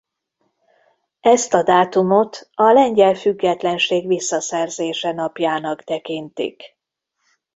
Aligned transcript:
Ezt 1.19 1.53
a 1.53 1.63
dátumot 1.63 2.49
a 2.53 2.63
lengyel 2.71 3.13
függetlenség 3.13 4.07
visszaszerzése 4.07 5.11
napjának 5.11 5.83
tekintik. 5.83 6.77